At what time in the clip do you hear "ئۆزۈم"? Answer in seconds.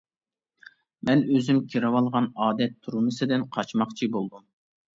1.35-1.59